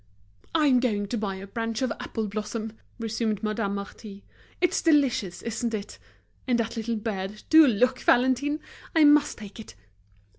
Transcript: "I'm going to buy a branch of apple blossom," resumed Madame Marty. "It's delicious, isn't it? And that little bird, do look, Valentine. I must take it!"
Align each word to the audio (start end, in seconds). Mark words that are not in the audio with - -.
"I'm 0.55 0.79
going 0.79 1.05
to 1.09 1.17
buy 1.19 1.35
a 1.35 1.45
branch 1.45 1.83
of 1.83 1.91
apple 1.99 2.25
blossom," 2.27 2.73
resumed 2.97 3.43
Madame 3.43 3.75
Marty. 3.75 4.23
"It's 4.59 4.81
delicious, 4.81 5.43
isn't 5.43 5.75
it? 5.75 5.99
And 6.47 6.57
that 6.57 6.75
little 6.75 6.95
bird, 6.95 7.43
do 7.51 7.67
look, 7.67 7.99
Valentine. 7.99 8.61
I 8.95 9.03
must 9.03 9.37
take 9.37 9.59
it!" 9.59 9.75